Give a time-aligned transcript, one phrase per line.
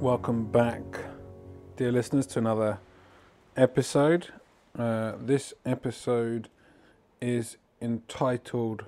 [0.00, 0.80] Welcome back,
[1.76, 2.78] dear listeners, to another
[3.54, 4.28] episode.
[4.78, 6.48] Uh, this episode
[7.20, 8.86] is entitled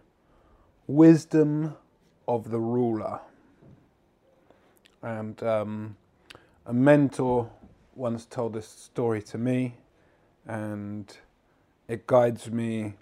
[0.86, 1.76] Wisdom
[2.26, 3.20] of the Ruler.
[5.02, 5.98] And um,
[6.64, 7.50] a mentor
[7.94, 9.74] once told this story to me,
[10.46, 11.14] and
[11.88, 12.94] it guides me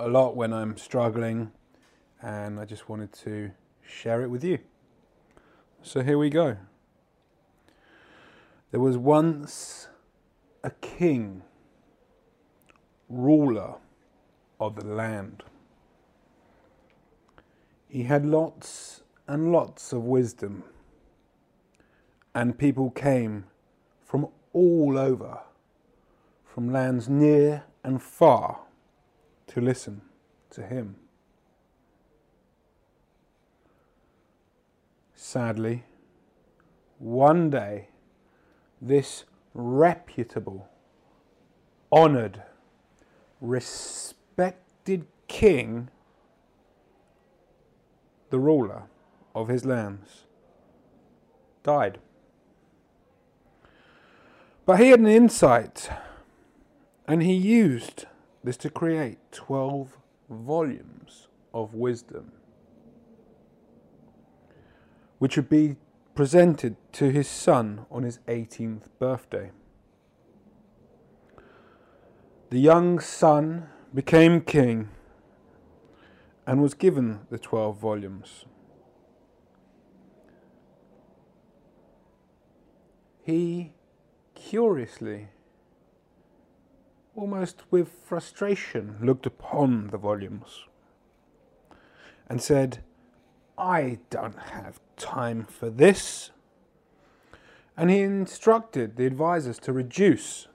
[0.00, 1.52] a lot when I'm struggling,
[2.22, 3.50] and I just wanted to
[3.86, 4.60] share it with you.
[5.82, 6.56] So here we go.
[8.72, 9.88] There was once
[10.64, 11.42] a king,
[13.10, 13.74] ruler
[14.58, 15.42] of the land.
[17.86, 20.64] He had lots and lots of wisdom,
[22.34, 23.44] and people came
[24.06, 25.40] from all over,
[26.46, 28.60] from lands near and far,
[29.48, 30.00] to listen
[30.48, 30.96] to him.
[35.14, 35.84] Sadly,
[36.98, 37.88] one day,
[38.82, 40.68] this reputable,
[41.92, 42.42] honored,
[43.40, 45.88] respected king,
[48.30, 48.82] the ruler
[49.34, 50.24] of his lands,
[51.62, 51.98] died.
[54.66, 55.88] But he had an insight,
[57.06, 58.06] and he used
[58.42, 59.96] this to create 12
[60.28, 62.32] volumes of wisdom,
[65.18, 65.76] which would be
[66.14, 69.50] presented to his son on his 18th birthday.
[72.50, 74.90] The young son became king
[76.46, 78.44] and was given the 12 volumes.
[83.22, 83.72] He
[84.34, 85.28] curiously,
[87.14, 90.64] almost with frustration, looked upon the volumes
[92.28, 92.82] and said,
[93.62, 96.32] I don't have time for this.
[97.76, 100.48] And he instructed the advisors to reduce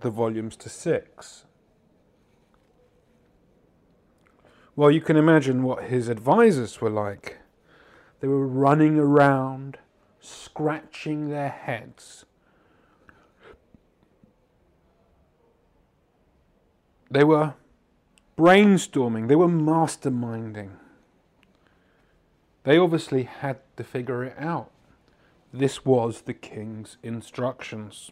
[0.00, 1.44] the volumes to six.
[4.74, 7.36] Well, you can imagine what his advisors were like.
[8.20, 9.76] They were running around,
[10.18, 12.24] scratching their heads.
[17.10, 17.54] They were
[18.38, 20.70] brainstorming, they were masterminding.
[22.68, 24.70] They obviously had to figure it out.
[25.54, 28.10] This was the king's instructions.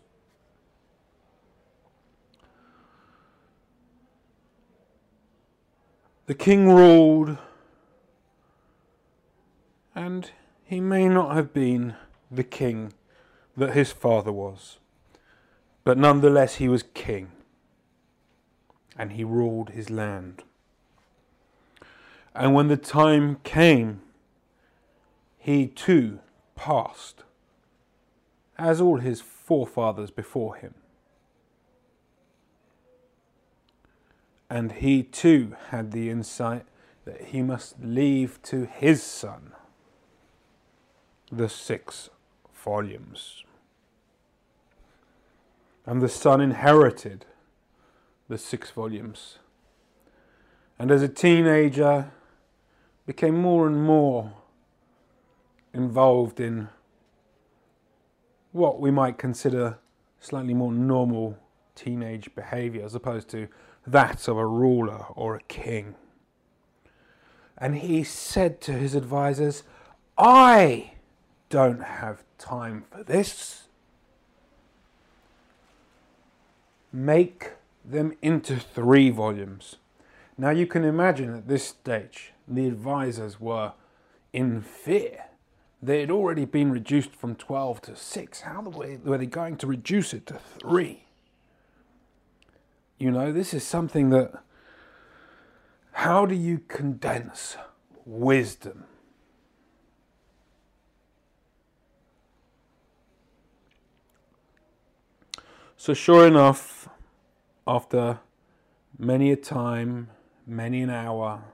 [6.24, 7.36] The king ruled,
[9.94, 10.30] and
[10.64, 11.94] he may not have been
[12.30, 12.94] the king
[13.58, 14.78] that his father was,
[15.84, 17.30] but nonetheless he was king,
[18.96, 20.44] and he ruled his land.
[22.34, 24.00] And when the time came
[25.46, 26.18] he too
[26.56, 27.22] passed,
[28.58, 30.74] as all his forefathers before him.
[34.50, 36.64] And he too had the insight
[37.04, 39.52] that he must leave to his son
[41.30, 42.10] the six
[42.52, 43.44] volumes.
[45.86, 47.24] And the son inherited
[48.28, 49.38] the six volumes.
[50.76, 52.10] And as a teenager,
[53.06, 54.32] became more and more
[55.76, 56.68] involved in
[58.52, 59.78] what we might consider
[60.18, 61.36] slightly more normal
[61.74, 63.46] teenage behavior as opposed to
[63.86, 65.94] that of a ruler or a king.
[67.58, 69.62] And he said to his advisors,
[70.18, 70.92] I
[71.50, 73.68] don't have time for this.
[76.92, 77.52] Make
[77.84, 79.76] them into three volumes.
[80.38, 83.72] Now you can imagine at this stage the advisors were
[84.32, 85.26] in fear
[85.82, 88.40] they had already been reduced from 12 to 6.
[88.40, 91.04] How were they going to reduce it to 3?
[92.98, 94.42] You know, this is something that.
[95.92, 97.56] How do you condense
[98.04, 98.84] wisdom?
[105.78, 106.88] So, sure enough,
[107.66, 108.18] after
[108.98, 110.10] many a time,
[110.46, 111.44] many an hour,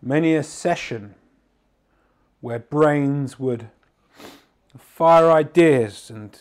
[0.00, 1.14] many a session
[2.42, 3.70] where brains would
[4.76, 6.36] fire ideas and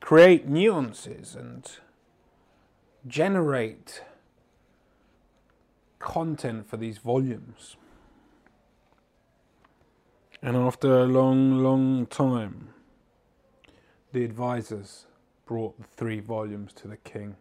[0.00, 1.78] create nuances and
[3.06, 4.02] generate
[5.98, 7.76] content for these volumes.
[10.42, 12.68] And after a long, long time,
[14.12, 15.06] the advisors
[15.46, 17.36] brought the three volumes to the king.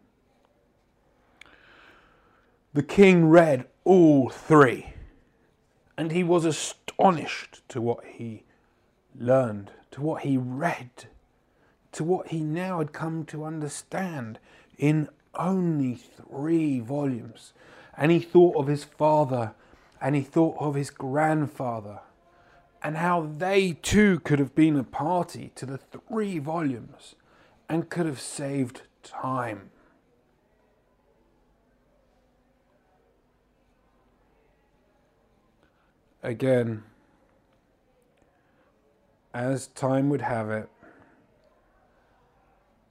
[2.74, 4.94] The king read all three,
[5.98, 6.46] and he was
[6.98, 8.44] astonished to what he
[9.18, 10.90] learned, to what he read,
[11.92, 14.40] to what he now had come to understand
[14.78, 17.54] in only three volumes.
[17.96, 19.54] And he thought of his father
[20.02, 22.00] and he thought of his grandfather
[22.84, 27.16] and how they too could have been a party to the three volumes
[27.68, 29.72] and could have saved time.
[36.24, 36.84] Again,
[39.34, 40.70] as time would have it,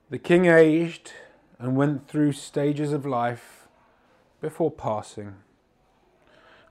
[0.09, 1.13] the king aged
[1.59, 3.67] and went through stages of life
[4.41, 5.35] before passing.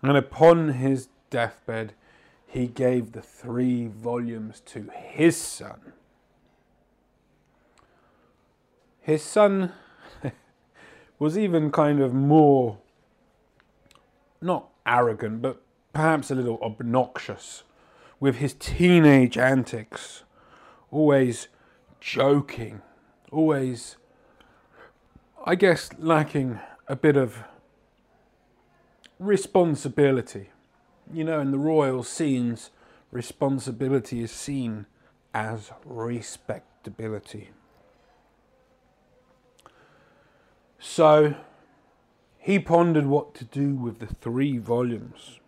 [0.01, 1.93] And upon his deathbed,
[2.47, 5.93] he gave the three volumes to his son.
[9.01, 9.73] His son
[11.19, 12.77] was even kind of more,
[14.41, 15.61] not arrogant, but
[15.95, 17.63] perhaps a little obnoxious
[18.19, 20.23] with his teenage antics,
[20.91, 21.47] always
[22.01, 22.81] joking,
[23.31, 23.95] always,
[25.45, 26.59] I guess, lacking
[26.89, 27.45] a bit of
[29.19, 30.49] responsibility.
[31.13, 32.71] You know, in the royal scenes,
[33.09, 34.87] responsibility is seen
[35.33, 37.51] as respectability.
[40.77, 41.35] So
[42.37, 45.39] he pondered what to do with the three volumes.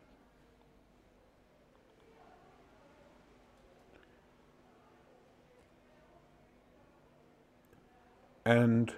[8.47, 8.93] And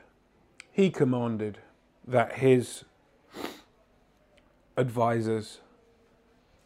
[0.72, 1.58] he commanded
[2.08, 2.86] that his
[4.78, 5.62] advisors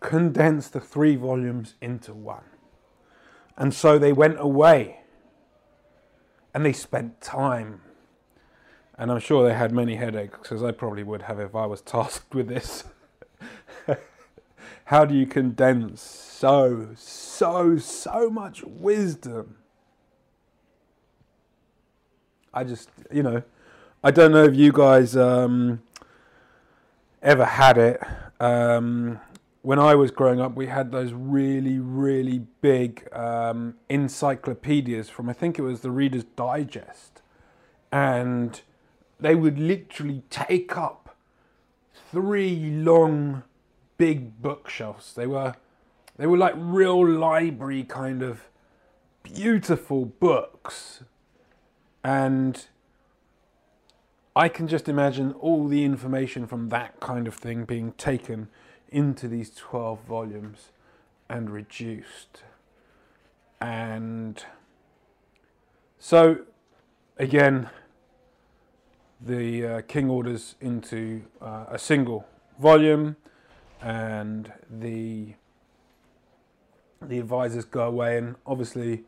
[0.02, 2.44] condense the three volumes into one.
[3.56, 5.00] And so they went away
[6.54, 7.80] and they spent time.
[8.98, 11.80] And I'm sure they had many headaches, as I probably would have if I was
[11.96, 12.84] tasked with this.
[14.84, 19.63] How do you condense so, so, so much wisdom
[22.54, 23.42] I just, you know,
[24.04, 25.82] I don't know if you guys um,
[27.22, 28.00] ever had it.
[28.40, 29.20] Um,
[29.64, 35.34] when I was growing up, we had those really, really big um, encyclopedias from, I
[35.34, 37.22] think it was the Reader's Digest.
[37.92, 38.62] And
[39.20, 41.16] they would literally take up
[42.12, 43.44] three long,
[43.98, 45.14] big bookshelves.
[45.14, 45.56] They were,
[46.18, 48.50] they were like real library kind of
[49.24, 51.04] beautiful books
[52.04, 52.66] and
[54.36, 58.50] I can just imagine all the information from that kind of thing being taken
[58.90, 60.70] into these 12 volumes
[61.30, 62.44] and reduced.
[63.62, 64.44] And
[66.00, 66.40] so,
[67.18, 67.70] again,
[69.22, 72.28] the uh, king orders into uh, a single
[72.60, 73.16] volume,
[73.82, 75.34] and the
[77.02, 79.04] the advisors go away, and obviously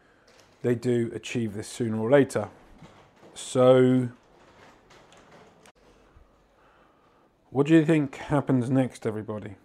[0.62, 2.50] they do achieve this sooner or later.
[3.38, 4.08] So,
[7.50, 9.56] what do you think happens next, everybody?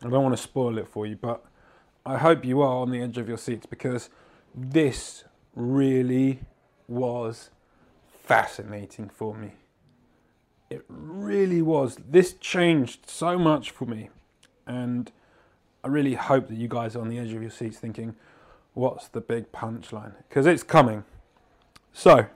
[0.00, 1.44] I don't want to spoil it for you, but
[2.06, 4.10] I hope you are on the edge of your seats because
[4.54, 5.24] this
[5.56, 6.38] really
[6.86, 7.50] was
[8.06, 9.54] fascinating for me.
[10.70, 11.96] It really was.
[12.08, 14.10] This changed so much for me.
[14.68, 15.10] And
[15.82, 18.14] I really hope that you guys are on the edge of your seats thinking,
[18.74, 20.12] what's the big punchline?
[20.28, 21.02] Because it's coming.
[21.98, 22.26] So,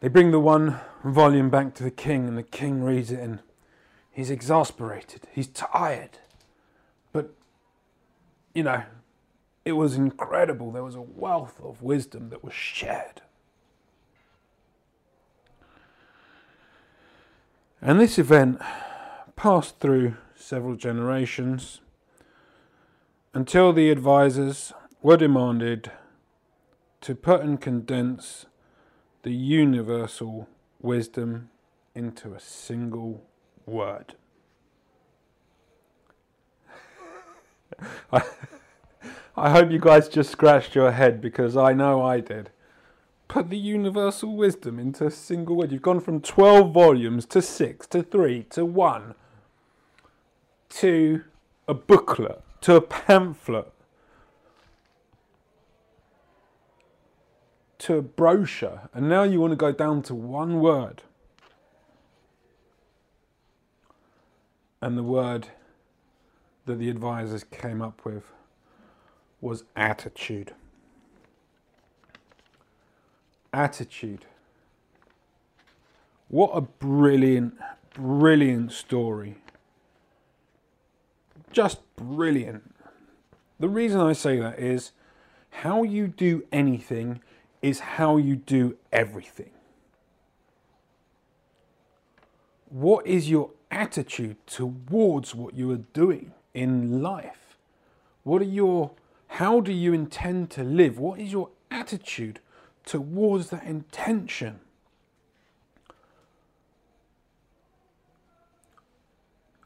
[0.00, 3.40] they bring the one volume back to the king, and the king reads it, and
[4.10, 5.28] he's exasperated.
[5.30, 6.18] He's tired.
[7.12, 7.34] But,
[8.54, 8.84] you know,
[9.62, 10.72] it was incredible.
[10.72, 13.20] There was a wealth of wisdom that was shared.
[17.82, 18.58] And this event
[19.36, 21.82] passed through several generations
[23.34, 24.72] until the advisors
[25.02, 25.90] were demanded
[27.04, 28.46] to put and condense
[29.24, 30.48] the universal
[30.80, 31.50] wisdom
[31.94, 33.22] into a single
[33.66, 34.14] word.
[39.36, 42.48] I, hope you guys just scratched your head because I know I did.
[43.28, 45.72] Put the universal wisdom into a single word.
[45.72, 49.14] You've gone from 12 volumes to 6 to 3 to 1
[50.70, 51.22] to
[51.68, 53.73] a booklet to a pamphlet
[57.84, 61.02] to a brochure and now you want to go down to one word.
[64.80, 65.48] And the word
[66.64, 68.32] that the advisors came up with
[69.42, 70.52] was attitude.
[73.52, 74.24] Attitude.
[76.28, 77.54] What a brilliant,
[77.92, 79.36] brilliant story.
[81.52, 82.74] Just brilliant.
[83.60, 84.92] The reason I say that is
[85.50, 87.20] how you do anything
[87.64, 89.48] is how you do everything.
[92.68, 97.56] What is your attitude towards what you are doing in life?
[98.22, 98.90] What are your
[99.28, 100.98] how do you intend to live?
[100.98, 102.38] What is your attitude
[102.84, 104.60] towards that intention?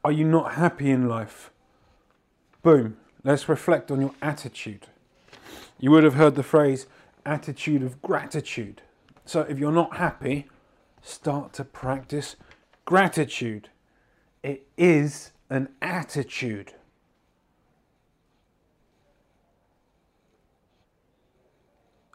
[0.05, 1.51] Are you not happy in life?
[2.63, 2.95] Boom.
[3.25, 4.87] Let's reflect on your attitude.
[5.77, 6.87] You would have heard the phrase
[7.25, 8.81] attitude of gratitude.
[9.25, 10.47] So if you're not happy,
[11.01, 12.35] start to practice
[12.85, 13.69] gratitude.
[14.43, 16.73] It is an attitude.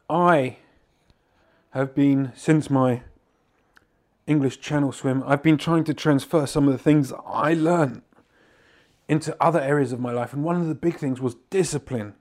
[0.09, 0.59] I
[1.71, 3.03] have been, since my
[4.27, 8.03] English Channel swim, I've been trying to transfer some of the things I learned
[9.09, 10.33] into other areas of my life.
[10.33, 12.15] And one of the big things was discipline.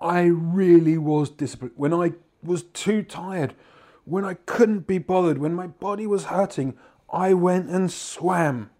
[0.00, 1.74] I really was disciplined.
[1.76, 3.54] When I was too tired,
[4.04, 6.76] when I couldn't be bothered, when my body was hurting,
[7.10, 8.70] I went and swam.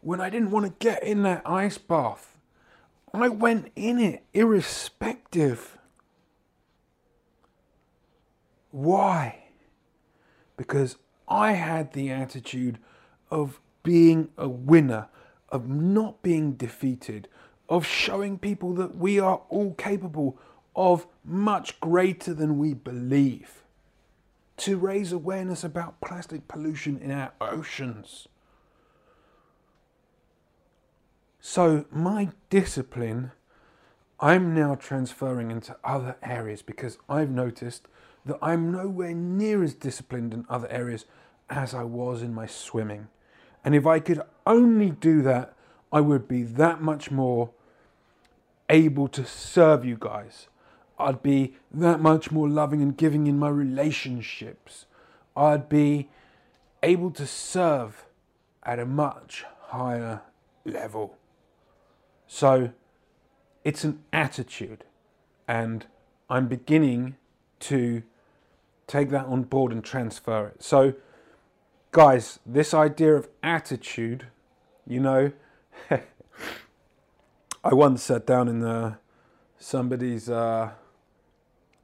[0.00, 2.36] When I didn't want to get in that ice bath,
[3.14, 5.78] I went in it irrespective.
[8.70, 9.44] Why?
[10.56, 12.78] Because I had the attitude
[13.30, 15.08] of being a winner,
[15.48, 17.28] of not being defeated,
[17.68, 20.38] of showing people that we are all capable
[20.74, 23.62] of much greater than we believe.
[24.58, 28.26] To raise awareness about plastic pollution in our oceans.
[31.40, 33.32] So, my discipline,
[34.18, 37.86] I'm now transferring into other areas because I've noticed
[38.26, 41.04] that I'm nowhere near as disciplined in other areas
[41.48, 43.08] as I was in my swimming.
[43.64, 45.54] And if I could only do that,
[45.92, 47.50] I would be that much more
[48.68, 50.48] able to serve you guys.
[50.98, 54.86] I'd be that much more loving and giving in my relationships.
[55.36, 56.08] I'd be
[56.82, 58.04] able to serve
[58.62, 60.22] at a much higher
[60.64, 61.16] level.
[62.26, 62.72] So
[63.64, 64.84] it's an attitude,
[65.46, 65.86] and
[66.28, 67.16] I'm beginning
[67.60, 68.02] to
[68.86, 70.62] take that on board and transfer it.
[70.62, 70.94] So,
[71.92, 74.26] guys, this idea of attitude,
[74.86, 75.32] you know,
[77.70, 78.96] I once sat down in the,
[79.58, 80.70] somebody's uh,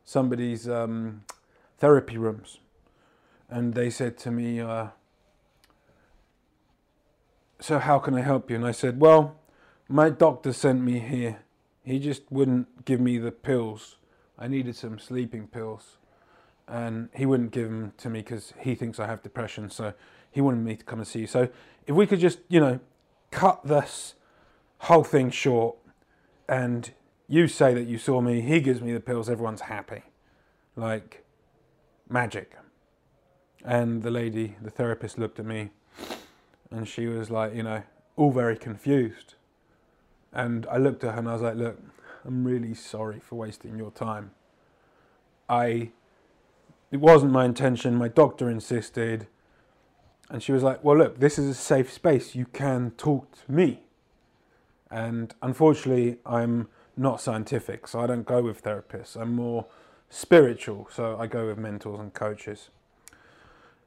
[0.02, 1.24] somebody's um,
[1.76, 2.58] therapy rooms,
[3.50, 4.86] and they said to me, uh,
[7.60, 9.36] "So how can I help you?" And I said, "Well,
[9.86, 11.40] my doctor sent me here.
[11.82, 13.96] He just wouldn't give me the pills.
[14.38, 15.98] I needed some sleeping pills."
[16.66, 19.68] and he wouldn't give them to me because he thinks I have depression.
[19.68, 19.92] So
[20.30, 21.26] he wanted me to come and see you.
[21.26, 21.50] So
[21.86, 22.80] if we could just, you know,
[23.30, 24.14] cut this
[24.78, 25.76] whole thing short,
[26.48, 26.92] and
[27.28, 30.02] you say that you saw me, he gives me the pills, everyone's happy,
[30.76, 31.24] like
[32.08, 32.56] magic.
[33.64, 35.70] And the lady, the therapist, looked at me,
[36.70, 37.82] and she was like, you know,
[38.16, 39.34] all very confused.
[40.32, 41.78] And I looked at her and I was like, look,
[42.24, 44.32] I'm really sorry for wasting your time.
[45.48, 45.90] I
[46.90, 47.96] it wasn't my intention.
[47.96, 49.26] My doctor insisted.
[50.30, 52.34] And she was like, Well, look, this is a safe space.
[52.34, 53.83] You can talk to me.
[54.94, 59.20] And unfortunately, I'm not scientific, so I don't go with therapists.
[59.20, 59.66] I'm more
[60.08, 62.70] spiritual, so I go with mentors and coaches.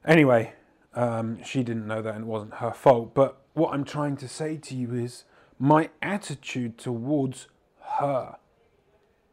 [0.04, 0.52] Anyway,
[0.92, 3.14] um, she didn't know that and it wasn't her fault.
[3.14, 5.24] But what I'm trying to say to you is
[5.58, 7.48] my attitude towards
[8.00, 8.36] her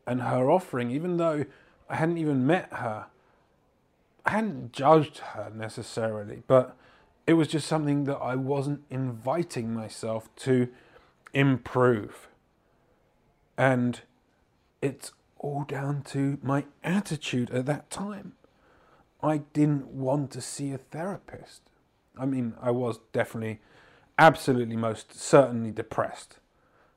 [0.07, 1.43] and her offering, even though
[1.89, 3.07] I hadn't even met her,
[4.25, 6.77] I hadn't judged her necessarily, but
[7.27, 10.69] it was just something that I wasn't inviting myself to
[11.35, 12.27] improve.
[13.57, 14.01] And
[14.81, 18.33] it's all down to my attitude at that time.
[19.21, 21.61] I didn't want to see a therapist.
[22.17, 23.59] I mean, I was definitely,
[24.17, 26.37] absolutely, most certainly depressed.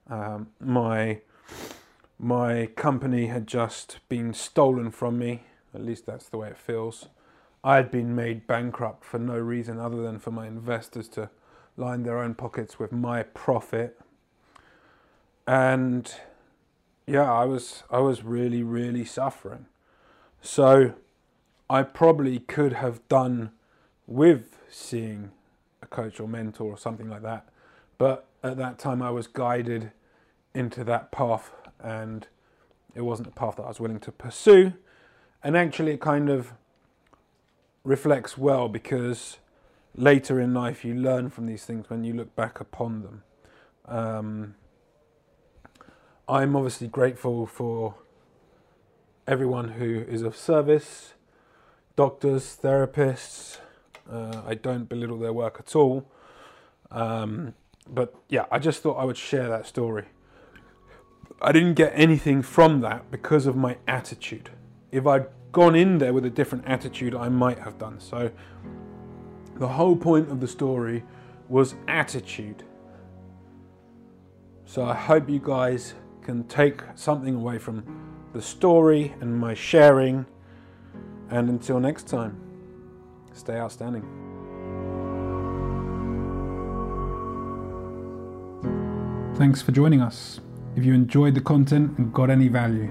[0.08, 1.20] Um, my
[2.20, 5.44] my company had just been stolen from me.
[5.72, 7.08] At least that's the way it feels.
[7.62, 11.30] I had been made bankrupt for no reason other than for my investors to
[11.76, 14.00] line their own pockets with my profit.
[15.48, 16.14] And
[17.06, 19.64] yeah, I was I was really really suffering.
[20.42, 20.92] So
[21.70, 23.52] I probably could have done
[24.06, 25.30] with seeing
[25.82, 27.48] a coach or mentor or something like that.
[27.96, 29.92] But at that time, I was guided
[30.54, 31.50] into that path,
[31.80, 32.26] and
[32.94, 34.74] it wasn't a path that I was willing to pursue.
[35.42, 36.52] And actually, it kind of
[37.84, 39.38] reflects well because
[39.94, 43.22] later in life you learn from these things when you look back upon them.
[43.86, 44.54] Um,
[46.28, 47.94] I'm obviously grateful for
[49.26, 51.14] everyone who is of service
[51.96, 53.58] doctors, therapists.
[54.08, 56.06] Uh, I don't belittle their work at all.
[56.92, 57.54] Um,
[57.88, 60.04] but yeah, I just thought I would share that story.
[61.40, 64.50] I didn't get anything from that because of my attitude.
[64.92, 67.98] If I'd gone in there with a different attitude, I might have done.
[67.98, 68.30] So
[69.56, 71.04] the whole point of the story
[71.48, 72.64] was attitude.
[74.66, 75.94] So I hope you guys
[76.28, 77.82] can take something away from
[78.34, 80.26] the story and my sharing.
[81.30, 82.38] And until next time,
[83.32, 84.02] stay outstanding.
[89.36, 90.40] Thanks for joining us.
[90.76, 92.90] If you enjoyed the content and got any value,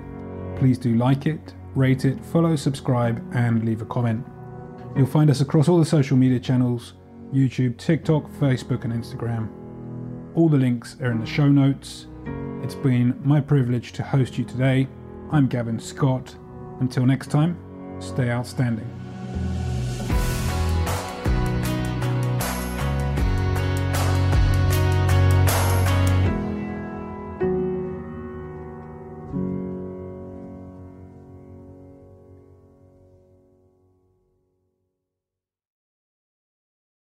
[0.56, 4.25] please do like it, rate it, follow, subscribe, and leave a comment.
[4.96, 6.94] You'll find us across all the social media channels
[7.32, 9.48] YouTube, TikTok, Facebook, and Instagram.
[10.34, 12.08] All the links are in the show notes.
[12.63, 14.87] It's been my privilege to host you today.
[15.31, 16.35] I'm Gavin Scott.
[16.79, 17.57] Until next time,
[17.99, 18.89] stay outstanding.